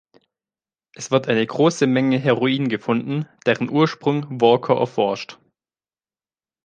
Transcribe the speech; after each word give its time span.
Es 0.95 1.11
wird 1.11 1.27
eine 1.27 1.45
große 1.45 1.85
Menge 1.85 2.17
Heroin 2.17 2.69
gefunden, 2.69 3.29
deren 3.45 3.69
Ursprung 3.69 4.25
Walker 4.41 4.75
erforscht. 4.79 5.37